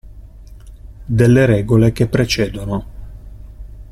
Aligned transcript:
Delle 1.05 1.45
regole 1.45 1.91
che 1.91 2.07
precedono. 2.07 2.85